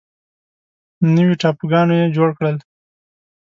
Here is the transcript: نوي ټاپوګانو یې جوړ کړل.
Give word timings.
نوي 1.15 1.35
ټاپوګانو 1.41 1.93
یې 1.99 2.07
جوړ 2.15 2.29
کړل. 2.37 2.57